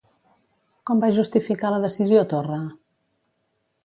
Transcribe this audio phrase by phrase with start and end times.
[0.89, 2.57] Com va justificar la decisió Torra?